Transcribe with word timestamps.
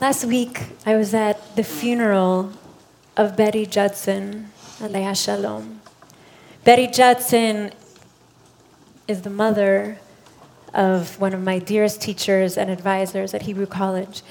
Last 0.00 0.24
week, 0.24 0.60
I 0.84 0.96
was 0.96 1.14
at 1.14 1.54
the 1.54 1.62
funeral 1.62 2.52
of 3.16 3.36
Betty 3.36 3.64
Judson, 3.64 4.50
Aleha 4.80 5.14
Shalom. 5.16 5.80
Betty 6.64 6.88
Judson 6.88 7.70
is 9.06 9.22
the 9.22 9.30
mother 9.30 9.98
of 10.74 11.18
one 11.20 11.32
of 11.32 11.42
my 11.42 11.60
dearest 11.60 12.02
teachers 12.02 12.58
and 12.58 12.70
advisors 12.70 13.34
at 13.34 13.42
Hebrew 13.42 13.66
College. 13.66 14.22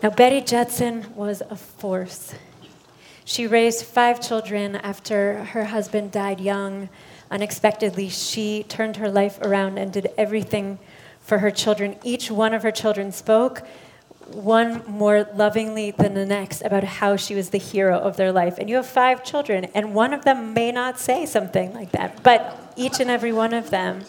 Now, 0.00 0.10
Betty 0.10 0.40
Judson 0.40 1.12
was 1.16 1.42
a 1.50 1.56
force. 1.56 2.34
She 3.24 3.48
raised 3.48 3.84
five 3.84 4.20
children 4.20 4.76
after 4.76 5.44
her 5.44 5.64
husband 5.64 6.12
died 6.12 6.38
young. 6.38 6.88
Unexpectedly, 7.32 8.08
she 8.08 8.62
turned 8.62 8.96
her 8.96 9.10
life 9.10 9.40
around 9.42 9.76
and 9.76 9.92
did 9.92 10.08
everything 10.16 10.78
for 11.20 11.38
her 11.38 11.50
children. 11.50 11.96
Each 12.04 12.30
one 12.30 12.54
of 12.54 12.62
her 12.62 12.70
children 12.70 13.10
spoke, 13.10 13.66
one 14.32 14.82
more 14.86 15.28
lovingly 15.34 15.90
than 15.90 16.14
the 16.14 16.26
next, 16.26 16.62
about 16.62 16.84
how 16.84 17.16
she 17.16 17.34
was 17.34 17.50
the 17.50 17.58
hero 17.58 17.98
of 17.98 18.16
their 18.16 18.32
life. 18.32 18.58
And 18.58 18.68
you 18.68 18.76
have 18.76 18.86
five 18.86 19.24
children, 19.24 19.66
and 19.74 19.94
one 19.94 20.12
of 20.12 20.24
them 20.24 20.54
may 20.54 20.72
not 20.72 20.98
say 20.98 21.26
something 21.26 21.72
like 21.74 21.92
that, 21.92 22.22
but 22.22 22.72
each 22.76 23.00
and 23.00 23.10
every 23.10 23.32
one 23.32 23.54
of 23.54 23.70
them, 23.70 24.04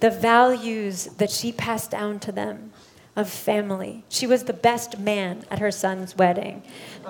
the 0.00 0.10
values 0.10 1.06
that 1.18 1.30
she 1.30 1.52
passed 1.52 1.90
down 1.90 2.18
to 2.20 2.32
them 2.32 2.72
of 3.16 3.28
family. 3.28 4.04
She 4.08 4.26
was 4.26 4.44
the 4.44 4.52
best 4.52 4.98
man 4.98 5.44
at 5.50 5.58
her 5.58 5.70
son's 5.70 6.16
wedding. 6.16 6.62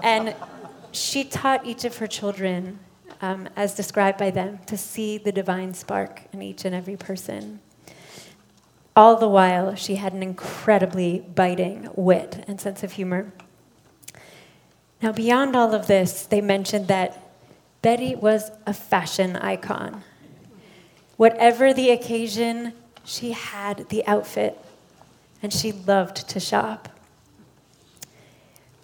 And 0.02 0.34
she 0.92 1.24
taught 1.24 1.66
each 1.66 1.84
of 1.84 1.98
her 1.98 2.06
children, 2.06 2.80
um, 3.22 3.48
as 3.54 3.74
described 3.74 4.18
by 4.18 4.30
them, 4.30 4.58
to 4.66 4.76
see 4.76 5.18
the 5.18 5.30
divine 5.30 5.74
spark 5.74 6.22
in 6.32 6.42
each 6.42 6.64
and 6.64 6.74
every 6.74 6.96
person. 6.96 7.60
All 8.96 9.16
the 9.16 9.28
while, 9.28 9.74
she 9.74 9.96
had 9.96 10.12
an 10.12 10.22
incredibly 10.22 11.20
biting 11.20 11.88
wit 11.94 12.44
and 12.48 12.60
sense 12.60 12.82
of 12.82 12.92
humor. 12.92 13.32
Now, 15.02 15.12
beyond 15.12 15.56
all 15.56 15.74
of 15.74 15.86
this, 15.86 16.26
they 16.26 16.40
mentioned 16.40 16.88
that 16.88 17.30
Betty 17.82 18.14
was 18.14 18.50
a 18.66 18.74
fashion 18.74 19.36
icon. 19.36 20.02
Whatever 21.16 21.72
the 21.72 21.90
occasion, 21.90 22.74
she 23.04 23.32
had 23.32 23.88
the 23.88 24.06
outfit, 24.06 24.58
and 25.42 25.52
she 25.52 25.72
loved 25.72 26.28
to 26.28 26.40
shop. 26.40 26.88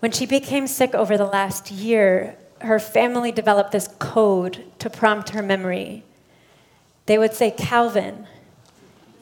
When 0.01 0.13
she 0.13 0.25
became 0.25 0.67
sick 0.67 0.95
over 0.95 1.19
the 1.19 1.27
last 1.27 1.71
year, 1.71 2.37
her 2.61 2.79
family 2.79 3.33
developed 3.33 3.73
this 3.73 3.89
code 3.99 4.65
to 4.79 4.89
prompt 4.89 5.31
her 5.31 5.43
memory. 5.43 6.05
They 7.07 7.19
would 7.19 7.35
say 7.35 7.51
Calvin, 7.51 8.27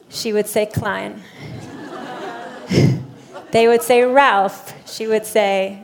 she 0.09 0.33
would 0.33 0.47
say 0.47 0.65
Klein. 0.65 1.21
they 3.51 3.67
would 3.67 3.81
say 3.81 4.03
Ralph, 4.03 4.73
she 4.89 5.07
would 5.07 5.25
say, 5.25 5.83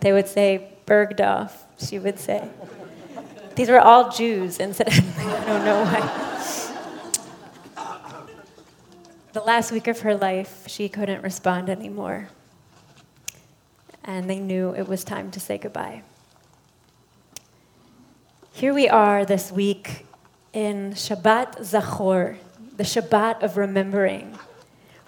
they 0.00 0.12
would 0.12 0.28
say 0.28 0.72
Bergdorf, 0.86 1.52
she 1.78 1.98
would 1.98 2.18
say. 2.18 2.48
These 3.56 3.70
were 3.70 3.80
all 3.80 4.10
Jews, 4.10 4.60
incidentally. 4.60 5.02
I 5.24 5.44
don't 5.46 5.64
know 5.64 5.82
why. 5.82 6.26
The 9.32 9.40
last 9.40 9.72
week 9.72 9.86
of 9.86 10.00
her 10.00 10.14
life, 10.14 10.64
she 10.66 10.88
couldn't 10.88 11.22
respond 11.22 11.68
anymore. 11.68 12.28
And 14.04 14.30
they 14.30 14.38
knew 14.38 14.74
it 14.74 14.86
was 14.86 15.04
time 15.04 15.30
to 15.32 15.40
say 15.40 15.58
goodbye. 15.58 16.02
Here 18.52 18.72
we 18.72 18.88
are 18.88 19.26
this 19.26 19.52
week 19.52 20.06
in 20.52 20.92
Shabbat 20.92 21.58
Zachor, 21.58 22.36
the 22.76 22.84
Shabbat 22.84 23.42
of 23.42 23.56
remembering, 23.56 24.38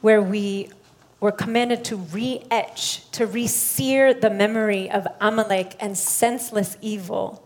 where 0.00 0.22
we 0.22 0.70
were 1.20 1.32
commanded 1.32 1.84
to 1.84 1.96
re 1.96 2.42
etch, 2.50 3.10
to 3.12 3.26
re 3.26 3.46
sear 3.46 4.14
the 4.14 4.30
memory 4.30 4.90
of 4.90 5.06
Amalek 5.20 5.76
and 5.80 5.96
senseless 5.96 6.76
evil 6.80 7.44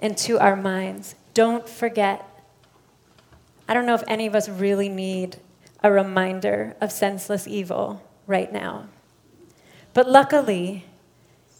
into 0.00 0.38
our 0.38 0.56
minds. 0.56 1.14
Don't 1.34 1.68
forget. 1.68 2.24
I 3.68 3.74
don't 3.74 3.86
know 3.86 3.94
if 3.94 4.04
any 4.06 4.26
of 4.26 4.34
us 4.34 4.48
really 4.48 4.88
need 4.88 5.36
a 5.82 5.90
reminder 5.90 6.74
of 6.80 6.90
senseless 6.90 7.46
evil 7.46 8.02
right 8.26 8.52
now. 8.52 8.88
But 9.92 10.08
luckily, 10.08 10.84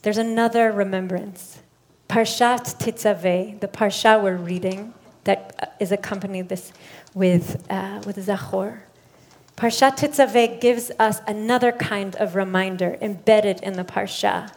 there's 0.03 0.19
another 0.19 0.73
remembrance. 0.73 1.61
Parshat 2.09 2.79
Tetzaveh, 2.79 3.61
the 3.61 3.69
parsha 3.69 4.23
we're 4.23 4.37
reading, 4.37 4.95
that 5.27 5.77
is 5.79 5.93
accompanied 5.93 6.49
this 6.49 6.73
with, 7.15 7.65
uh, 7.71 8.03
with 8.07 8.17
Zachor. 8.17 8.81
Parshat 9.57 9.97
Tetzaveh 9.97 10.61
gives 10.61 10.91
us 10.99 11.21
another 11.27 11.73
kind 11.73 12.17
of 12.17 12.35
reminder 12.35 12.99
embedded 13.01 13.61
in 13.63 13.75
the 13.75 13.85
parsha, 13.85 14.53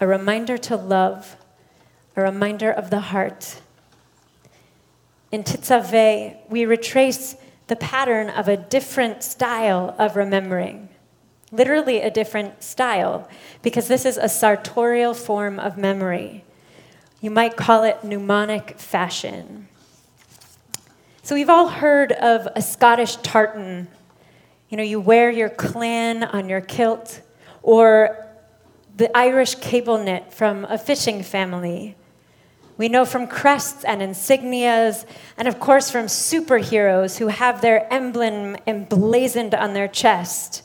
a 0.00 0.06
reminder 0.06 0.56
to 0.58 0.76
love, 0.76 1.36
a 2.16 2.22
reminder 2.22 2.70
of 2.70 2.90
the 2.90 3.00
heart. 3.00 3.60
In 5.30 5.44
Tetzaveh, 5.44 6.36
we 6.48 6.64
retrace 6.64 7.36
the 7.68 7.76
pattern 7.76 8.28
of 8.30 8.48
a 8.48 8.56
different 8.56 9.22
style 9.22 9.94
of 9.98 10.16
remembering. 10.16 10.88
Literally, 11.50 12.00
a 12.00 12.10
different 12.10 12.62
style, 12.62 13.28
because 13.62 13.86
this 13.86 14.06
is 14.06 14.16
a 14.16 14.28
sartorial 14.28 15.12
form 15.12 15.58
of 15.58 15.76
memory. 15.76 16.44
You 17.20 17.30
might 17.30 17.56
call 17.56 17.84
it 17.84 18.02
mnemonic 18.02 18.78
fashion. 18.78 19.68
So, 21.24 21.36
we've 21.36 21.50
all 21.50 21.68
heard 21.68 22.10
of 22.10 22.48
a 22.56 22.60
Scottish 22.60 23.14
tartan. 23.16 23.86
You 24.68 24.76
know, 24.76 24.82
you 24.82 25.00
wear 25.00 25.30
your 25.30 25.50
clan 25.50 26.24
on 26.24 26.48
your 26.48 26.60
kilt, 26.60 27.20
or 27.62 28.26
the 28.96 29.16
Irish 29.16 29.54
cable 29.54 30.02
knit 30.02 30.32
from 30.32 30.64
a 30.64 30.76
fishing 30.76 31.22
family, 31.22 31.94
we 32.76 32.88
know 32.88 33.04
from 33.04 33.28
crests 33.28 33.84
and 33.84 34.00
insignias, 34.00 35.04
and 35.36 35.46
of 35.46 35.60
course 35.60 35.90
from 35.90 36.06
superheroes 36.06 37.18
who 37.18 37.28
have 37.28 37.60
their 37.60 37.86
emblem 37.92 38.56
emblazoned 38.66 39.54
on 39.54 39.74
their 39.74 39.86
chest. 39.86 40.64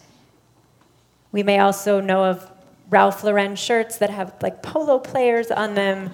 We 1.32 1.44
may 1.44 1.60
also 1.60 2.02
know 2.02 2.24
of 2.24 2.50
Ralph 2.90 3.24
Lauren 3.24 3.56
shirts 3.56 3.98
that 4.00 4.10
have 4.10 4.34
like 4.42 4.64
polo 4.64 4.98
players 4.98 5.52
on 5.52 5.76
them. 5.76 6.12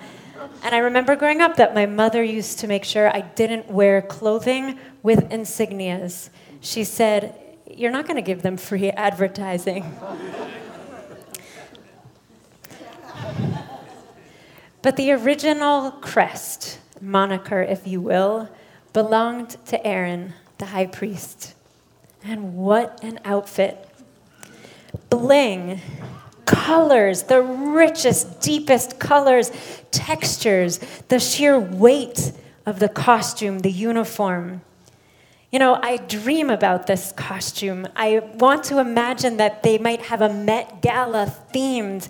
And 0.63 0.73
I 0.75 0.79
remember 0.79 1.15
growing 1.15 1.41
up 1.41 1.57
that 1.57 1.75
my 1.75 1.85
mother 1.85 2.23
used 2.23 2.59
to 2.59 2.67
make 2.67 2.83
sure 2.83 3.13
I 3.13 3.21
didn't 3.21 3.69
wear 3.69 4.01
clothing 4.01 4.79
with 5.01 5.29
insignias. 5.29 6.29
She 6.61 6.83
said, 6.83 7.35
You're 7.69 7.91
not 7.91 8.05
going 8.05 8.15
to 8.15 8.21
give 8.21 8.41
them 8.41 8.57
free 8.57 8.89
advertising. 8.91 9.93
But 14.81 14.97
the 14.97 15.11
original 15.13 15.91
crest, 15.91 16.79
moniker, 16.99 17.61
if 17.61 17.87
you 17.87 18.01
will, 18.01 18.49
belonged 18.91 19.51
to 19.67 19.87
Aaron, 19.87 20.33
the 20.57 20.65
high 20.65 20.87
priest. 20.87 21.53
And 22.21 22.55
what 22.55 23.01
an 23.01 23.19
outfit! 23.23 23.89
Bling, 25.09 25.79
colors, 26.45 27.23
the 27.23 27.41
richest, 27.41 28.41
deepest 28.41 28.99
colors, 28.99 29.51
textures, 29.91 30.79
the 31.07 31.19
sheer 31.19 31.59
weight 31.59 32.31
of 32.65 32.79
the 32.79 32.89
costume, 32.89 33.59
the 33.59 33.71
uniform. 33.71 34.61
You 35.51 35.59
know, 35.59 35.79
I 35.81 35.97
dream 35.97 36.49
about 36.49 36.87
this 36.87 37.11
costume. 37.11 37.87
I 37.95 38.19
want 38.35 38.63
to 38.65 38.79
imagine 38.79 39.37
that 39.37 39.61
they 39.61 39.77
might 39.77 40.01
have 40.01 40.21
a 40.21 40.33
Met 40.33 40.81
Gala 40.81 41.31
themed 41.53 42.07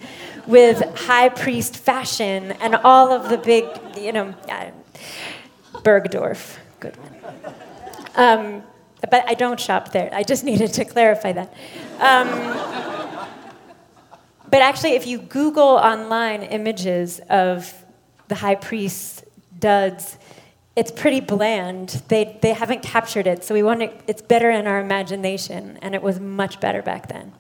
with 0.47 0.79
high 0.97 1.29
priest 1.29 1.75
fashion 1.75 2.53
and 2.53 2.75
all 2.75 3.11
of 3.11 3.29
the 3.29 3.38
big, 3.38 3.66
you 3.97 4.13
know, 4.13 4.33
uh, 4.49 4.72
Bergdorf, 5.79 6.57
good 6.79 6.95
one. 6.95 7.55
Um, 8.16 8.63
but 9.09 9.27
I 9.27 9.33
don't 9.33 9.59
shop 9.59 9.91
there. 9.91 10.09
I 10.13 10.23
just 10.23 10.45
needed 10.45 10.72
to 10.73 10.85
clarify 10.85 11.33
that. 11.33 11.53
Um, 11.99 13.03
but 14.53 14.61
actually, 14.61 14.91
if 14.91 15.08
you 15.08 15.17
Google 15.17 15.64
online 15.64 16.44
images 16.44 17.20
of 17.28 17.73
the 18.28 18.35
high 18.35 18.53
priest's 18.53 19.23
duds, 19.58 20.20
it's 20.76 20.91
pretty 20.91 21.22
bland. 21.22 22.03
They, 22.08 22.38
they 22.40 22.53
haven't 22.53 22.84
captured 22.84 23.26
it, 23.26 23.44
so 23.44 23.55
we 23.55 23.64
want 23.64 23.82
it's 24.05 24.22
better 24.22 24.52
in 24.52 24.67
our 24.67 24.79
imagination, 24.79 25.79
and 25.82 25.96
it 25.96 26.03
was 26.03 26.20
much 26.20 26.59
better 26.59 26.84
back 26.84 27.08
then. 27.08 27.34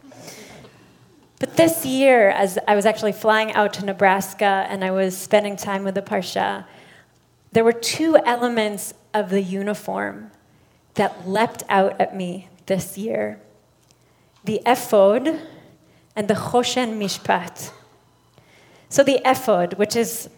But 1.37 1.55
this 1.55 1.85
year, 1.85 2.29
as 2.31 2.57
I 2.67 2.75
was 2.75 2.87
actually 2.87 3.11
flying 3.11 3.51
out 3.51 3.73
to 3.73 3.85
Nebraska 3.85 4.65
and 4.67 4.83
I 4.83 4.89
was 4.89 5.15
spending 5.15 5.55
time 5.55 5.83
with 5.83 5.93
the 5.93 6.01
Parsha, 6.01 6.65
there 7.51 7.63
were 7.63 7.73
two 7.73 8.17
elements 8.25 8.95
of 9.13 9.29
the 9.29 9.43
uniform 9.43 10.31
that 10.95 11.29
leapt 11.29 11.61
out 11.69 12.01
at 12.01 12.17
me 12.17 12.49
this 12.65 12.97
year 12.97 13.39
the 14.45 14.63
ephod 14.65 15.39
and 16.15 16.27
the 16.27 16.33
choshen 16.33 16.97
mishpat. 16.97 17.71
So 18.89 19.03
the 19.03 19.21
ephod, 19.25 19.73
which 19.75 19.95
is 19.95 20.29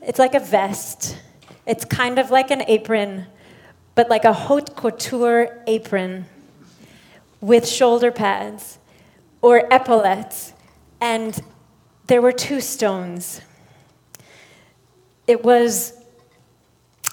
it's 0.00 0.18
like 0.18 0.34
a 0.34 0.40
vest. 0.40 1.16
It's 1.66 1.84
kind 1.84 2.18
of 2.18 2.30
like 2.30 2.50
an 2.50 2.62
apron, 2.66 3.26
but 3.94 4.10
like 4.10 4.24
a 4.24 4.32
haute 4.32 4.74
couture 4.74 5.62
apron 5.66 6.26
with 7.40 7.66
shoulder 7.66 8.10
pads. 8.10 8.78
or 9.42 9.66
epaulets, 9.72 10.52
and 11.00 11.42
there 12.06 12.22
were 12.22 12.30
two 12.30 12.60
stones. 12.60 13.40
It 15.26 15.44
was 15.44 15.94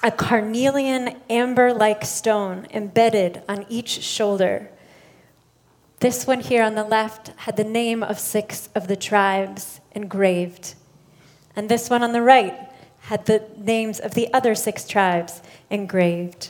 a 0.03 0.11
carnelian 0.11 1.17
amber 1.27 1.73
like 1.73 2.05
stone 2.05 2.67
embedded 2.71 3.41
on 3.49 3.65
each 3.67 3.89
shoulder. 4.03 4.69
This 5.99 6.25
one 6.25 6.39
here 6.39 6.63
on 6.63 6.75
the 6.75 6.83
left 6.83 7.29
had 7.37 7.57
the 7.57 7.63
name 7.63 8.03
of 8.03 8.19
six 8.19 8.69
of 8.73 8.87
the 8.87 8.95
tribes 8.95 9.81
engraved. 9.91 10.75
And 11.55 11.67
this 11.67 11.89
one 11.89 12.03
on 12.03 12.13
the 12.13 12.21
right 12.21 12.69
had 13.01 13.25
the 13.25 13.43
names 13.57 13.99
of 13.99 14.13
the 14.13 14.33
other 14.33 14.55
six 14.55 14.87
tribes 14.87 15.41
engraved. 15.69 16.49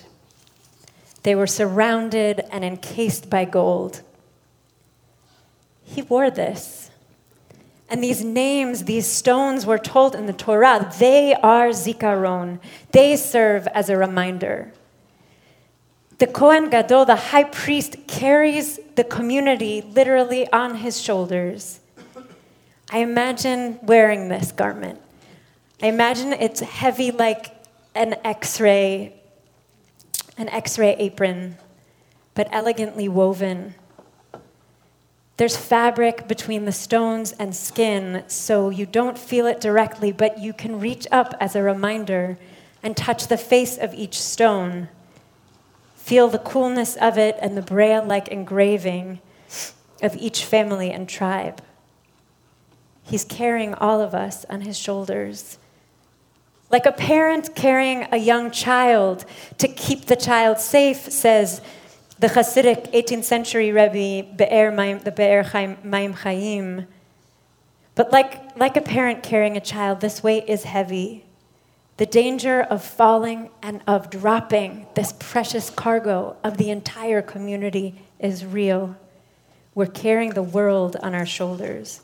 They 1.23 1.33
were 1.33 1.47
surrounded 1.47 2.41
and 2.51 2.63
encased 2.63 3.29
by 3.29 3.45
gold. 3.45 4.01
He 5.83 6.03
wore 6.03 6.29
this. 6.29 6.91
And 7.89 8.03
these 8.03 8.23
names, 8.23 8.83
these 8.83 9.07
stones 9.07 9.65
were 9.65 9.79
told 9.79 10.13
in 10.13 10.27
the 10.27 10.33
Torah, 10.33 10.93
they 10.99 11.33
are 11.33 11.69
zikaron. 11.69 12.59
They 12.91 13.15
serve 13.15 13.65
as 13.67 13.89
a 13.89 13.97
reminder. 13.97 14.71
The 16.19 16.27
Kohen 16.27 16.69
Gadol, 16.69 17.05
the 17.05 17.15
high 17.15 17.45
priest, 17.45 17.95
carries 18.05 18.77
the 18.95 19.05
community 19.05 19.81
literally 19.81 20.51
on 20.51 20.75
his 20.75 21.01
shoulders. 21.01 21.79
I 22.91 22.99
imagine 22.99 23.79
wearing 23.83 24.27
this 24.27 24.51
garment. 24.51 24.99
I 25.81 25.87
imagine 25.87 26.33
it's 26.33 26.59
heavy 26.59 27.11
like 27.11 27.55
an 27.95 28.15
x-ray, 28.25 29.13
an 30.37 30.49
x-ray 30.49 30.95
apron, 30.97 31.55
but 32.33 32.49
elegantly 32.51 33.07
woven. 33.07 33.75
There's 35.37 35.55
fabric 35.55 36.27
between 36.27 36.65
the 36.65 36.73
stones 36.73 37.31
and 37.31 37.55
skin, 37.55 38.25
so 38.27 38.69
you 38.69 38.85
don't 38.85 39.17
feel 39.17 39.45
it 39.45 39.61
directly, 39.61 40.11
but 40.11 40.37
you 40.37 40.51
can 40.51 40.81
reach 40.81 41.07
up 41.13 41.33
as 41.39 41.55
a 41.55 41.63
reminder 41.63 42.37
and 42.83 42.97
touch 42.97 43.27
the 43.27 43.37
face 43.37 43.77
of 43.77 43.93
each 43.93 44.19
stone. 44.19 44.89
Feel 46.09 46.27
the 46.27 46.39
coolness 46.39 46.95
of 46.95 47.19
it 47.19 47.37
and 47.39 47.55
the 47.55 47.61
braille 47.61 48.03
like 48.03 48.29
engraving 48.29 49.19
of 50.01 50.15
each 50.15 50.43
family 50.43 50.89
and 50.89 51.07
tribe. 51.07 51.61
He's 53.03 53.23
carrying 53.23 53.75
all 53.75 54.01
of 54.01 54.15
us 54.15 54.43
on 54.49 54.61
his 54.61 54.75
shoulders. 54.75 55.59
Like 56.71 56.87
a 56.87 56.91
parent 56.91 57.53
carrying 57.53 58.07
a 58.11 58.17
young 58.17 58.49
child 58.49 59.23
to 59.59 59.67
keep 59.67 60.05
the 60.05 60.15
child 60.15 60.57
safe, 60.57 61.11
says 61.11 61.61
the 62.17 62.25
Hasidic 62.25 62.91
18th 62.91 63.25
century 63.25 63.71
Rebbe, 63.71 64.33
Be'er 64.35 64.71
Maim, 64.71 64.97
the 65.01 65.11
Be'er 65.11 65.77
Maim 65.83 66.13
Chaim. 66.13 66.87
But 67.93 68.11
like, 68.11 68.57
like 68.57 68.75
a 68.75 68.81
parent 68.81 69.21
carrying 69.21 69.57
a 69.57 69.61
child, 69.61 70.01
this 70.01 70.23
weight 70.23 70.45
is 70.47 70.63
heavy. 70.63 71.23
The 71.99 72.05
danger 72.05 72.61
of 72.61 72.81
falling 72.81 73.49
and 73.61 73.81
of 73.85 74.09
dropping 74.09 74.87
this 74.95 75.13
precious 75.19 75.69
cargo 75.69 76.37
of 76.45 76.55
the 76.55 76.69
entire 76.69 77.21
community 77.21 78.01
is 78.19 78.45
real. 78.45 78.95
We're 79.75 79.87
carrying 79.87 80.29
the 80.29 80.41
world 80.41 80.95
on 81.03 81.13
our 81.13 81.25
shoulders. 81.25 81.99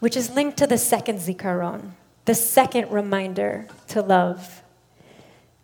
Which 0.00 0.18
is 0.18 0.34
linked 0.34 0.58
to 0.58 0.66
the 0.66 0.76
second 0.76 1.20
zikaron, 1.20 1.92
the 2.26 2.34
second 2.34 2.90
reminder 2.90 3.68
to 3.88 4.02
love. 4.02 4.62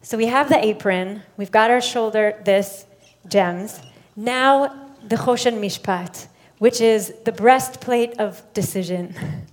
So 0.00 0.17
we 0.17 0.29
have 0.29 0.49
the 0.49 0.64
apron, 0.64 1.25
we've 1.37 1.52
got 1.52 1.70
our 1.70 1.82
shoulder, 1.82 2.40
this, 2.46 2.87
gems. 3.29 3.82
Now 4.17 4.94
the 5.06 5.17
Choshen 5.17 5.61
Mishpat, 5.61 6.29
which 6.56 6.81
is 6.81 7.12
the 7.26 7.32
breastplate 7.32 8.19
of 8.19 8.43
decision. 8.55 9.44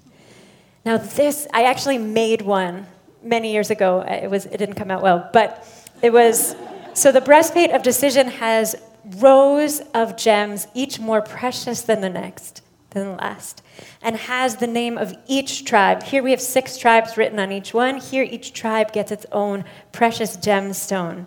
Now 0.85 0.97
this, 0.97 1.47
I 1.53 1.63
actually 1.63 1.97
made 1.97 2.41
one 2.41 2.85
many 3.21 3.53
years 3.53 3.69
ago. 3.69 4.01
It, 4.01 4.29
was, 4.29 4.45
it 4.45 4.57
didn't 4.57 4.75
come 4.75 4.91
out 4.91 5.01
well, 5.01 5.29
but 5.33 5.67
it 6.01 6.11
was, 6.11 6.55
so 6.93 7.11
the 7.11 7.21
breastplate 7.21 7.71
of 7.71 7.83
decision 7.83 8.27
has 8.27 8.75
rows 9.17 9.81
of 9.93 10.17
gems, 10.17 10.67
each 10.73 10.99
more 10.99 11.21
precious 11.21 11.81
than 11.81 12.01
the 12.01 12.09
next, 12.09 12.61
than 12.91 13.07
the 13.07 13.15
last 13.15 13.63
and 14.01 14.17
has 14.17 14.57
the 14.57 14.67
name 14.67 14.97
of 14.97 15.15
each 15.27 15.65
tribe. 15.65 16.03
Here 16.03 16.21
we 16.21 16.31
have 16.31 16.41
six 16.41 16.77
tribes 16.77 17.17
written 17.17 17.39
on 17.39 17.51
each 17.51 17.73
one. 17.73 17.97
Here 17.97 18.23
each 18.23 18.53
tribe 18.53 18.91
gets 18.91 19.11
its 19.11 19.25
own 19.31 19.63
precious 19.91 20.37
gemstone. 20.37 21.25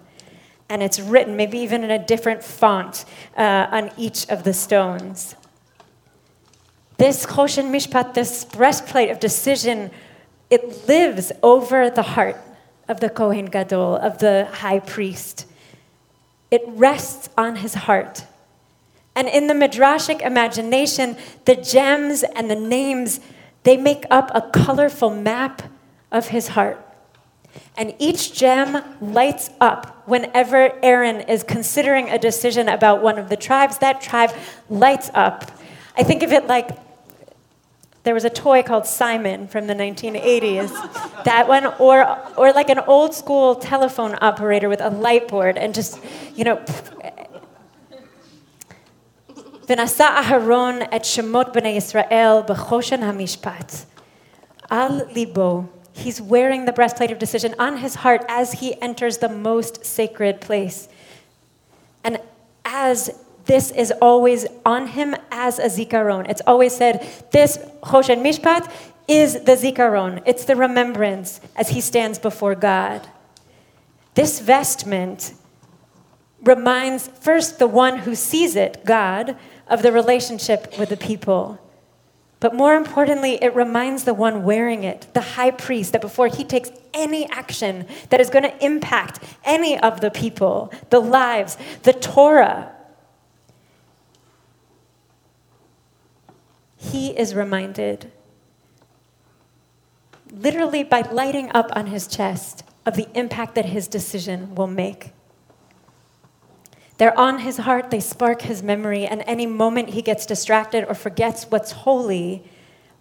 And 0.68 0.82
it's 0.82 0.98
written, 0.98 1.36
maybe 1.36 1.58
even 1.58 1.84
in 1.84 1.90
a 1.90 2.04
different 2.04 2.42
font, 2.42 3.04
uh, 3.36 3.68
on 3.70 3.90
each 3.96 4.28
of 4.28 4.44
the 4.44 4.52
stones. 4.52 5.36
This 6.98 7.26
Choshen 7.26 7.70
Mishpat, 7.70 8.14
this 8.14 8.44
breastplate 8.44 9.10
of 9.10 9.20
decision, 9.20 9.90
it 10.48 10.88
lives 10.88 11.30
over 11.42 11.90
the 11.90 12.02
heart 12.02 12.36
of 12.88 13.00
the 13.00 13.10
Kohen 13.10 13.46
Gadol, 13.46 13.96
of 13.96 14.18
the 14.18 14.48
high 14.50 14.78
priest. 14.78 15.46
It 16.50 16.62
rests 16.66 17.28
on 17.36 17.56
his 17.56 17.74
heart. 17.74 18.24
And 19.14 19.28
in 19.28 19.46
the 19.46 19.54
Midrashic 19.54 20.20
imagination, 20.22 21.16
the 21.44 21.56
gems 21.56 22.22
and 22.22 22.50
the 22.50 22.56
names, 22.56 23.20
they 23.64 23.76
make 23.76 24.04
up 24.10 24.30
a 24.34 24.42
colorful 24.50 25.10
map 25.10 25.62
of 26.12 26.28
his 26.28 26.48
heart. 26.48 26.80
And 27.76 27.94
each 27.98 28.32
gem 28.32 28.82
lights 29.00 29.50
up 29.60 30.06
whenever 30.06 30.72
Aaron 30.82 31.22
is 31.22 31.42
considering 31.42 32.08
a 32.08 32.18
decision 32.18 32.68
about 32.68 33.02
one 33.02 33.18
of 33.18 33.28
the 33.28 33.36
tribes. 33.36 33.78
That 33.78 34.00
tribe 34.00 34.30
lights 34.70 35.10
up. 35.14 35.50
I 35.96 36.02
think 36.02 36.22
of 36.22 36.32
it 36.32 36.46
like 36.46 36.85
there 38.05 38.13
was 38.13 38.25
a 38.25 38.29
toy 38.29 38.63
called 38.63 38.85
Simon 38.87 39.47
from 39.47 39.67
the 39.67 39.75
1980s. 39.75 41.23
that 41.23 41.47
one, 41.47 41.65
or, 41.79 42.17
or 42.35 42.51
like 42.51 42.69
an 42.69 42.79
old 42.79 43.13
school 43.13 43.55
telephone 43.55 44.15
operator 44.21 44.69
with 44.69 44.81
a 44.81 44.89
light 44.89 45.27
board 45.27 45.57
and 45.57 45.73
just, 45.73 45.99
you 46.35 46.43
know, 46.43 46.59
ונשא 49.69 50.03
אהרון 50.03 50.79
את 50.95 51.05
שמות 51.05 51.53
בני 51.53 51.69
ישראל 51.69 52.41
בחושן 52.47 53.03
המשפט. 53.03 53.71
על 54.69 55.01
ליבו, 55.11 55.63
he's 55.95 56.21
wearing 56.21 56.65
the 56.65 56.73
breastplate 56.73 57.11
of 57.11 57.19
decision 57.19 57.53
on 57.59 57.77
his 57.77 57.95
heart 57.95 58.25
as 58.27 58.53
he 58.53 58.81
enters 58.81 59.17
the 59.17 59.29
most 59.29 59.85
sacred 59.85 60.41
place. 60.41 60.89
And 62.03 62.19
as 62.65 63.11
this 63.46 63.70
is 63.70 63.92
always 64.02 64.46
on 64.64 64.88
him 64.88 65.14
as 65.30 65.58
a 65.58 65.66
zikaron. 65.66 66.28
It's 66.28 66.42
always 66.46 66.76
said, 66.76 67.06
this 67.30 67.58
Choshen 67.82 68.22
Mishpat 68.22 68.70
is 69.08 69.34
the 69.44 69.52
zikaron. 69.52 70.22
It's 70.26 70.44
the 70.44 70.56
remembrance 70.56 71.40
as 71.56 71.70
he 71.70 71.80
stands 71.80 72.18
before 72.18 72.54
God. 72.54 73.08
This 74.14 74.40
vestment 74.40 75.34
reminds 76.42 77.08
first 77.08 77.58
the 77.58 77.66
one 77.66 77.98
who 77.98 78.14
sees 78.14 78.56
it, 78.56 78.84
God, 78.84 79.36
of 79.68 79.82
the 79.82 79.92
relationship 79.92 80.78
with 80.78 80.88
the 80.88 80.96
people. 80.96 81.58
But 82.38 82.54
more 82.54 82.74
importantly, 82.74 83.42
it 83.42 83.54
reminds 83.54 84.04
the 84.04 84.12
one 84.12 84.44
wearing 84.44 84.84
it, 84.84 85.06
the 85.14 85.20
high 85.20 85.50
priest, 85.50 85.92
that 85.92 86.02
before 86.02 86.28
he 86.28 86.44
takes 86.44 86.70
any 86.92 87.28
action 87.30 87.86
that 88.10 88.20
is 88.20 88.28
going 88.28 88.42
to 88.42 88.64
impact 88.64 89.20
any 89.44 89.78
of 89.78 90.00
the 90.00 90.10
people, 90.10 90.72
the 90.90 91.00
lives, 91.00 91.56
the 91.84 91.94
Torah, 91.94 92.75
he 96.76 97.16
is 97.18 97.34
reminded, 97.34 98.12
literally 100.30 100.84
by 100.84 101.00
lighting 101.00 101.50
up 101.54 101.70
on 101.74 101.86
his 101.86 102.06
chest, 102.06 102.62
of 102.84 102.94
the 102.94 103.08
impact 103.14 103.56
that 103.56 103.64
his 103.64 103.88
decision 103.88 104.54
will 104.54 104.68
make. 104.68 105.10
They're 106.98 107.18
on 107.18 107.40
his 107.40 107.58
heart, 107.58 107.90
they 107.90 108.00
spark 108.00 108.42
his 108.42 108.62
memory, 108.62 109.04
and 109.04 109.22
any 109.26 109.44
moment 109.44 109.90
he 109.90 110.02
gets 110.02 110.24
distracted 110.24 110.84
or 110.88 110.94
forgets 110.94 111.44
what's 111.50 111.72
holy, 111.72 112.44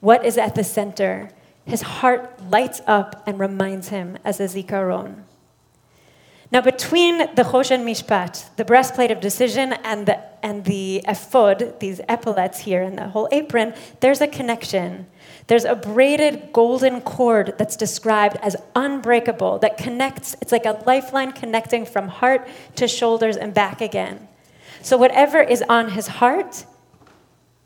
what 0.01 0.25
is 0.25 0.38
at 0.38 0.55
the 0.55 0.63
center, 0.63 1.29
his 1.65 1.82
heart 1.82 2.39
lights 2.50 2.82
up 2.88 3.24
and 3.25 3.39
reminds 3.39 3.89
him 3.89 4.17
as 4.24 4.39
a 4.39 4.44
zikaron. 4.44 5.24
Now, 6.55 6.62
between 6.62 7.17
the 7.17 7.43
Choshen 7.43 7.83
Mishpat, 7.83 8.55
the 8.55 8.63
breastplate 8.63 9.12
of 9.12 9.19
decision, 9.19 9.74
and 9.74 10.05
the, 10.05 10.24
and 10.41 10.63
the 10.63 11.03
ephod, 11.05 11.81
these 11.81 12.00
epaulets 12.07 12.59
here, 12.59 12.81
and 12.81 12.97
the 12.97 13.09
whole 13.09 13.27
apron, 13.33 13.74
there's 14.00 14.21
a 14.21 14.27
connection. 14.27 15.05
There's 15.47 15.65
a 15.65 15.75
braided 15.75 16.53
golden 16.53 17.01
cord 17.01 17.55
that's 17.57 17.75
described 17.75 18.38
as 18.38 18.55
unbreakable, 18.74 19.59
that 19.59 19.77
connects, 19.77 20.38
it's 20.41 20.53
like 20.53 20.65
a 20.65 20.81
lifeline 20.85 21.33
connecting 21.33 21.85
from 21.85 22.07
heart 22.07 22.47
to 22.77 22.88
shoulders 22.88 23.35
and 23.35 23.53
back 23.53 23.81
again. 23.81 24.29
So, 24.81 24.95
whatever 24.95 25.41
is 25.41 25.62
on 25.67 25.89
his 25.89 26.07
heart, 26.07 26.65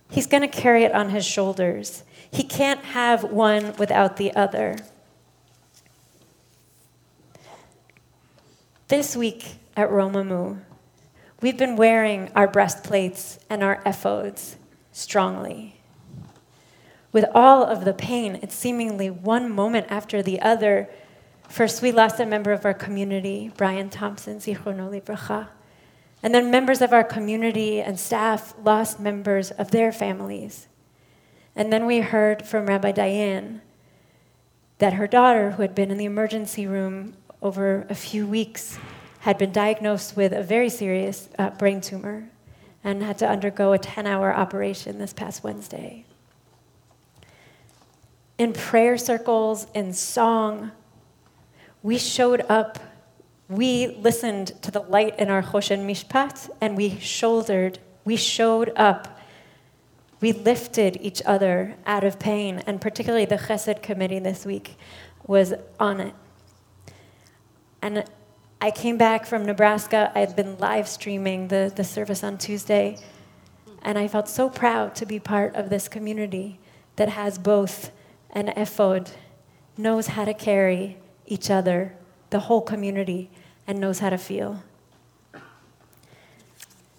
he's 0.09 0.25
going 0.25 0.41
to 0.41 0.47
carry 0.47 0.83
it 0.83 0.93
on 0.93 1.11
his 1.11 1.27
shoulders. 1.27 2.01
He 2.31 2.41
can't 2.41 2.83
have 2.85 3.23
one 3.23 3.75
without 3.77 4.17
the 4.17 4.33
other. 4.33 4.77
This 8.89 9.15
week 9.15 9.57
at 9.77 9.91
Romemu, 9.91 10.61
we've 11.41 11.59
been 11.59 11.75
wearing 11.75 12.31
our 12.35 12.47
breastplates 12.47 13.37
and 13.47 13.61
our 13.61 13.83
ephods 13.83 14.55
strongly. 14.91 15.79
With 17.11 17.25
all 17.35 17.63
of 17.63 17.85
the 17.85 17.93
pain, 17.93 18.39
it's 18.41 18.55
seemingly 18.55 19.11
one 19.11 19.51
moment 19.51 19.85
after 19.91 20.23
the 20.23 20.41
other. 20.41 20.89
First, 21.47 21.83
we 21.83 21.91
lost 21.91 22.19
a 22.19 22.25
member 22.25 22.51
of 22.51 22.65
our 22.65 22.73
community, 22.73 23.51
Brian 23.55 23.91
Thompson, 23.91 24.39
Zichrono 24.39 24.89
Livracha. 24.89 25.49
And 26.23 26.33
then 26.33 26.49
members 26.49 26.81
of 26.81 26.91
our 26.91 27.03
community 27.03 27.79
and 27.79 27.99
staff 27.99 28.55
lost 28.63 28.99
members 28.99 29.51
of 29.51 29.69
their 29.69 29.91
families. 29.91 30.67
And 31.55 31.71
then 31.71 31.85
we 31.85 31.99
heard 31.99 32.43
from 32.43 32.65
Rabbi 32.65 32.93
Diane 32.93 33.61
that 34.79 34.93
her 34.93 35.05
daughter, 35.05 35.51
who 35.51 35.61
had 35.61 35.75
been 35.75 35.91
in 35.91 35.99
the 35.99 36.05
emergency 36.05 36.65
room 36.65 37.13
over 37.41 37.85
a 37.89 37.95
few 37.95 38.27
weeks, 38.27 38.77
had 39.19 39.37
been 39.37 39.51
diagnosed 39.51 40.15
with 40.15 40.31
a 40.31 40.43
very 40.43 40.69
serious 40.69 41.29
uh, 41.37 41.49
brain 41.51 41.81
tumor 41.81 42.29
and 42.83 43.03
had 43.03 43.17
to 43.17 43.27
undergo 43.27 43.73
a 43.73 43.77
10 43.77 44.07
hour 44.07 44.33
operation 44.33 44.97
this 44.97 45.13
past 45.13 45.43
Wednesday. 45.43 46.05
In 48.37 48.53
prayer 48.53 48.97
circles, 48.97 49.67
in 49.73 49.91
song, 49.93 50.71
we 51.83 51.97
showed 51.97 52.41
up, 52.47 52.79
we 53.49 53.87
listened 53.87 54.47
to 54.61 54.71
the 54.71 54.81
light 54.81 55.19
in 55.19 55.29
our 55.29 55.41
Choshen 55.41 55.85
Mishpat, 55.85 56.49
and 56.61 56.77
we 56.77 56.97
shouldered, 56.99 57.79
we 58.05 58.15
showed 58.15 58.71
up, 58.77 59.19
we 60.21 60.31
lifted 60.31 60.97
each 61.01 61.21
other 61.25 61.75
out 61.85 62.03
of 62.03 62.19
pain, 62.19 62.63
and 62.65 62.79
particularly 62.79 63.25
the 63.25 63.35
Chesed 63.35 63.81
committee 63.81 64.19
this 64.19 64.45
week 64.45 64.77
was 65.27 65.53
on 65.79 65.99
it. 65.99 66.13
And 67.81 68.03
I 68.61 68.71
came 68.71 68.97
back 68.97 69.25
from 69.25 69.45
Nebraska. 69.45 70.11
I 70.13 70.19
had 70.19 70.35
been 70.35 70.57
live 70.57 70.87
streaming 70.87 71.47
the, 71.47 71.71
the 71.73 71.83
service 71.83 72.23
on 72.23 72.37
Tuesday, 72.37 72.97
and 73.81 73.97
I 73.97 74.07
felt 74.07 74.27
so 74.27 74.49
proud 74.49 74.95
to 74.95 75.05
be 75.05 75.19
part 75.19 75.55
of 75.55 75.69
this 75.69 75.87
community 75.87 76.59
that 76.97 77.09
has 77.09 77.37
both 77.37 77.91
an 78.31 78.49
ephod, 78.49 79.11
knows 79.77 80.07
how 80.07 80.25
to 80.25 80.33
carry 80.33 80.97
each 81.25 81.49
other, 81.49 81.95
the 82.31 82.41
whole 82.41 82.61
community, 82.61 83.29
and 83.65 83.79
knows 83.79 83.99
how 83.99 84.09
to 84.09 84.17
feel. 84.17 84.61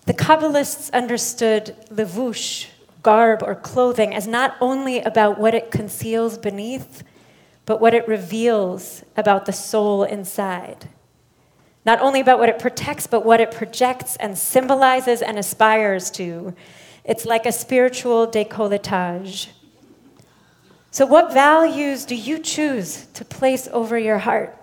The 0.06 0.14
Kabbalists 0.14 0.90
understood 0.92 1.76
levush, 1.90 2.68
garb, 3.02 3.42
or 3.42 3.54
clothing 3.54 4.14
as 4.14 4.26
not 4.26 4.56
only 4.60 5.00
about 5.00 5.38
what 5.38 5.54
it 5.54 5.70
conceals 5.70 6.38
beneath, 6.38 7.04
but 7.70 7.80
what 7.80 7.94
it 7.94 8.08
reveals 8.08 9.04
about 9.16 9.46
the 9.46 9.52
soul 9.52 10.02
inside. 10.02 10.88
Not 11.86 12.00
only 12.00 12.18
about 12.18 12.40
what 12.40 12.48
it 12.48 12.58
protects, 12.58 13.06
but 13.06 13.24
what 13.24 13.40
it 13.40 13.52
projects 13.52 14.16
and 14.16 14.36
symbolizes 14.36 15.22
and 15.22 15.38
aspires 15.38 16.10
to. 16.18 16.52
It's 17.04 17.24
like 17.24 17.46
a 17.46 17.52
spiritual 17.52 18.26
décolletage. 18.26 19.50
So, 20.90 21.06
what 21.06 21.32
values 21.32 22.04
do 22.04 22.16
you 22.16 22.40
choose 22.40 23.06
to 23.14 23.24
place 23.24 23.68
over 23.72 23.96
your 23.96 24.18
heart? 24.18 24.58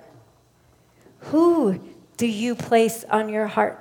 Who 1.32 1.80
do 2.18 2.28
you 2.28 2.56
place 2.56 3.06
on 3.10 3.30
your 3.30 3.48
heart? 3.48 3.80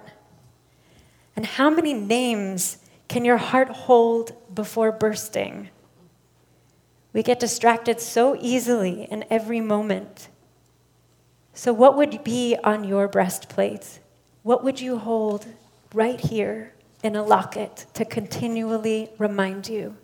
And 1.34 1.44
how 1.44 1.68
many 1.68 1.94
names 1.94 2.78
can 3.08 3.24
your 3.24 3.38
heart 3.38 3.70
hold 3.70 4.36
before 4.54 4.92
bursting? 4.92 5.70
We 7.16 7.22
get 7.22 7.40
distracted 7.40 7.98
so 7.98 8.36
easily 8.38 9.04
in 9.04 9.24
every 9.30 9.62
moment. 9.62 10.28
So, 11.54 11.72
what 11.72 11.96
would 11.96 12.22
be 12.22 12.58
on 12.62 12.84
your 12.84 13.08
breastplate? 13.08 14.00
What 14.42 14.62
would 14.62 14.82
you 14.82 14.98
hold 14.98 15.46
right 15.94 16.20
here 16.20 16.74
in 17.02 17.16
a 17.16 17.22
locket 17.22 17.86
to 17.94 18.04
continually 18.04 19.08
remind 19.16 19.66
you? 19.66 19.96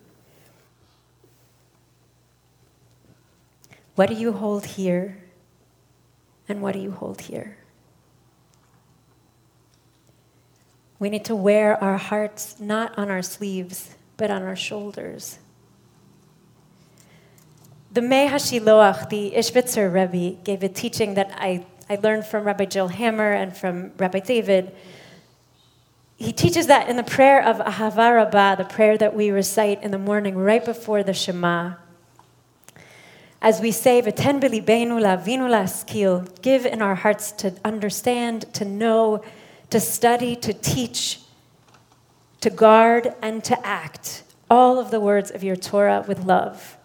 What 3.93 4.09
do 4.09 4.15
you 4.15 4.31
hold 4.31 4.65
here? 4.65 5.19
And 6.49 6.63
what 6.63 6.73
do 6.73 6.79
you 6.79 6.89
hold 6.89 7.21
here? 7.21 7.57
We 10.97 11.11
need 11.11 11.25
to 11.25 11.35
wear 11.35 11.79
our 11.79 11.97
hearts 11.97 12.59
not 12.59 12.97
on 12.97 13.11
our 13.11 13.21
sleeves, 13.21 13.93
but 14.17 14.31
on 14.31 14.41
our 14.41 14.55
shoulders. 14.55 15.37
The 17.93 18.01
Mei 18.01 18.27
HaShiloach, 18.27 19.09
the 19.09 19.33
Ishbitzer 19.35 19.93
Rebbe, 19.93 20.41
gave 20.43 20.63
a 20.63 20.67
teaching 20.67 21.13
that 21.13 21.29
I, 21.37 21.63
I 21.87 21.97
learned 21.97 22.25
from 22.25 22.43
Rabbi 22.43 22.65
Jill 22.65 22.87
Hammer 22.87 23.31
and 23.33 23.55
from 23.55 23.91
Rabbi 23.97 24.17
David. 24.17 24.71
He 26.15 26.31
teaches 26.31 26.65
that 26.65 26.89
in 26.89 26.95
the 26.95 27.03
prayer 27.03 27.45
of 27.45 27.57
Ahava 27.57 28.15
Rabbah, 28.15 28.55
the 28.55 28.65
prayer 28.65 28.97
that 28.97 29.15
we 29.15 29.29
recite 29.29 29.83
in 29.83 29.91
the 29.91 29.99
morning 29.99 30.35
right 30.35 30.65
before 30.65 31.03
the 31.03 31.13
Shema, 31.13 31.73
as 33.43 33.61
we 33.61 33.71
say, 33.71 34.01
V'ten 34.01 34.41
b'libeinu 34.41 34.99
la'avinu 34.99 35.47
la'askil, 35.47 36.41
give 36.41 36.65
in 36.65 36.81
our 36.81 36.95
hearts 36.95 37.31
to 37.33 37.53
understand, 37.63 38.51
to 38.55 38.65
know, 38.65 39.23
to 39.69 39.79
study, 39.79 40.35
to 40.37 40.51
teach, 40.51 41.19
to 42.41 42.49
guard, 42.49 43.13
and 43.21 43.43
to 43.43 43.67
act 43.67 44.23
all 44.49 44.79
of 44.79 44.89
the 44.89 44.99
words 44.99 45.29
of 45.29 45.43
your 45.43 45.55
Torah 45.55 46.03
with 46.07 46.25
love. 46.25 46.75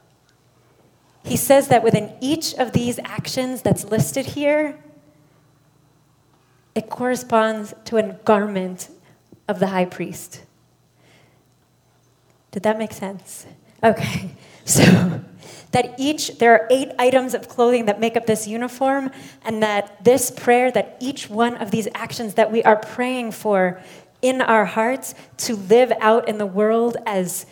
He 1.29 1.37
says 1.37 1.69
that 1.69 1.83
within 1.83 2.15
each 2.23 2.55
of 2.55 2.73
these 2.73 2.99
actions 3.05 3.61
that's 3.61 3.85
listed 3.85 4.25
here, 4.25 4.79
it 6.75 6.89
corresponds 6.89 7.75
to 7.85 7.99
a 7.99 8.15
garment 8.25 8.89
of 9.47 9.59
the 9.59 9.67
high 9.67 9.85
priest. 9.85 10.43
Did 12.51 12.63
that 12.63 12.79
make 12.79 12.95
sense? 12.95 13.47
Okay, 13.85 14.31
so 14.65 15.21
that 15.73 15.95
each, 15.99 16.39
there 16.39 16.53
are 16.53 16.67
eight 16.71 16.93
items 16.99 17.35
of 17.35 17.47
clothing 17.47 17.85
that 17.85 18.01
make 18.01 18.17
up 18.17 18.25
this 18.25 18.49
uniform, 18.49 19.11
and 19.43 19.63
that 19.63 20.03
this 20.03 20.31
prayer, 20.31 20.71
that 20.71 20.97
each 20.99 21.29
one 21.29 21.57
of 21.57 21.71
these 21.71 21.89
actions 21.95 22.35
that 22.35 22.51
we 22.51 22.63
are 22.63 22.77
praying 22.77 23.33
for 23.33 23.83
in 24.23 24.41
our 24.41 24.65
hearts 24.65 25.15
to 25.37 25.57
live 25.57 25.93
out 26.01 26.27
in 26.27 26.39
the 26.39 26.47
world 26.47 26.97
as, 27.05 27.45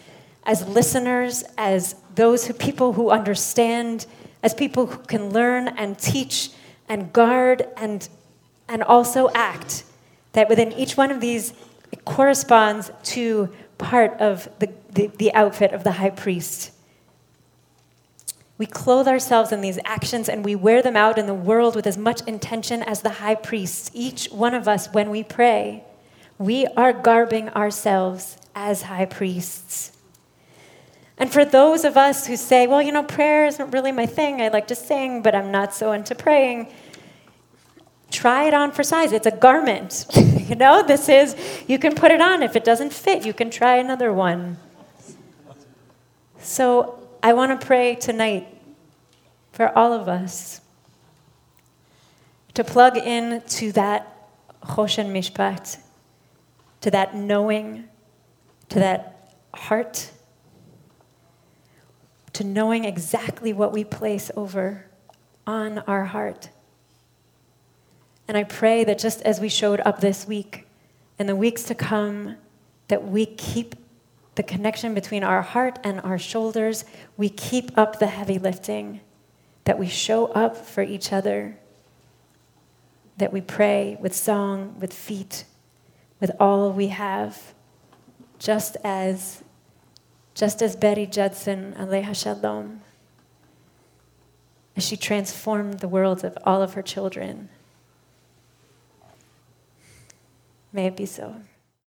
as 0.45 0.67
listeners, 0.67 1.45
as 1.59 1.95
those 2.17 2.47
who, 2.47 2.53
people 2.53 2.95
who 2.95 3.11
understand, 3.11 4.07
as 4.43 4.53
people 4.53 4.87
who 4.87 4.99
can 5.05 5.31
learn 5.31 5.69
and 5.69 5.99
teach 5.99 6.51
and 6.89 7.13
guard 7.13 7.67
and, 7.77 8.09
and 8.69 8.83
also 8.83 9.31
act. 9.35 9.85
That 10.33 10.49
within 10.49 10.73
each 10.73 10.97
one 10.97 11.11
of 11.11 11.21
these, 11.21 11.55
corresponds 12.05 12.91
to 13.03 13.51
part 13.79 14.13
of 14.21 14.49
the, 14.59 14.73
the, 14.91 15.09
the 15.19 15.35
outfit 15.35 15.73
of 15.73 15.85
the 15.85 15.93
high 15.93 16.11
priest. 16.11 16.73
We 18.59 18.65
clothe 18.65 19.07
ourselves 19.07 19.53
in 19.53 19.61
these 19.61 19.79
actions 19.85 20.29
and 20.31 20.45
we 20.45 20.55
wear 20.55 20.81
them 20.81 20.97
out 20.97 21.19
in 21.19 21.27
the 21.27 21.35
world 21.35 21.77
with 21.77 21.87
as 21.87 21.99
much 21.99 22.23
intention 22.23 22.83
as 22.83 23.03
the 23.03 23.11
high 23.11 23.35
priests, 23.35 23.91
each 23.93 24.29
one 24.31 24.55
of 24.55 24.67
us, 24.67 24.89
when 24.93 25.11
we 25.11 25.23
pray. 25.23 25.85
We 26.39 26.67
are 26.69 26.93
garbing 26.93 27.51
ourselves 27.51 28.39
as 28.55 28.83
high 28.83 29.05
priests. 29.05 29.96
And 31.19 31.33
for 31.33 31.45
those 31.45 31.85
of 31.85 31.97
us 31.97 32.27
who 32.27 32.37
say, 32.37 32.67
well, 32.67 32.83
you 32.83 32.93
know, 32.93 33.03
prayer 33.03 33.47
isn't 33.47 33.71
really 33.71 33.93
my 33.93 34.07
thing, 34.07 34.43
I 34.43 34.49
like 34.49 34.67
to 34.69 34.75
sing, 34.75 35.23
but 35.23 35.35
I'm 35.35 35.51
not 35.51 35.75
so 35.75 35.93
into 35.93 36.15
praying, 36.15 36.69
try 38.11 38.45
it 38.45 38.55
on 38.55 38.71
for 38.71 38.83
size. 38.83 39.13
It's 39.13 39.27
a 39.27 39.31
garment. 39.31 40.07
you 40.15 40.55
know, 40.57 40.87
this 40.87 41.09
is, 41.09 41.35
you 41.67 41.79
can 41.79 41.95
put 41.95 42.11
it 42.11 42.21
on. 42.21 42.43
If 42.43 42.55
it 42.55 42.65
doesn't 42.65 42.93
fit, 42.93 43.25
you 43.25 43.33
can 43.33 43.51
try 43.51 43.77
another 43.77 44.13
one. 44.13 44.59
So 46.39 47.09
I 47.23 47.33
want 47.33 47.59
to 47.59 47.67
pray 47.67 47.95
tonight 47.95 48.47
for 49.53 49.77
all 49.77 49.93
of 49.93 50.09
us 50.09 50.61
to 52.53 52.63
plug 52.63 52.97
in 52.97 53.43
to 53.49 53.73
that 53.73 54.29
Choshen 54.63 55.13
Mishpat, 55.13 55.79
to 56.83 56.91
that 56.91 57.15
knowing, 57.15 57.85
to 58.69 58.79
that 58.79 59.35
heart 59.55 60.11
to 62.37 62.45
knowing 62.45 62.85
exactly 62.85 63.55
what 63.55 63.73
we 63.73 63.83
place 63.83 64.31
over 64.37 64.85
on 65.47 65.79
our 65.79 66.05
heart. 66.05 66.51
And 68.29 68.37
I 68.37 68.45
pray 68.45 68.85
that 68.85 68.99
just 68.99 69.23
as 69.23 69.41
we 69.41 69.49
showed 69.49 69.81
up 69.81 70.03
this 70.03 70.29
week, 70.29 70.67
in 71.19 71.29
the 71.29 71.35
weeks 71.35 71.63
to 71.63 71.75
come, 71.75 72.37
that 72.89 73.09
we 73.09 73.25
keep 73.25 73.75
the 74.35 74.43
connection 74.43 74.93
between 74.93 75.25
our 75.25 75.41
heart 75.41 75.79
and 75.83 75.99
our 76.03 76.19
shoulders, 76.19 76.85
we 77.17 77.31
keep 77.31 77.77
up 77.79 78.01
the 78.01 78.09
heavy 78.09 78.39
lifting, 78.39 79.01
that 79.65 79.79
we 79.79 79.89
show 79.89 80.27
up 80.27 80.59
for 80.59 80.83
each 80.83 81.15
other, 81.15 81.57
that 83.17 83.33
we 83.33 83.41
pray 83.41 83.97
with 83.99 84.15
song, 84.15 84.79
with 84.79 84.93
feet, 84.93 85.47
with 86.21 86.33
all 86.39 86.71
we 86.71 86.89
have, 86.89 87.55
just 88.39 88.77
as 88.85 89.43
just 90.37 90.61
as 90.61 90.77
Betty 90.77 91.07
Judson, 91.07 91.75
Aleha 91.79 92.15
Shalom, 92.15 92.83
as 94.77 94.87
she 94.87 94.95
transformed 94.95 95.81
the 95.81 95.89
worlds 95.89 96.23
of 96.23 96.37
all 96.45 96.61
of 96.61 96.75
her 96.75 96.83
children. 96.83 97.49
May 100.75 100.89
it 100.89 100.97
be 100.97 101.07
so. 101.07 101.37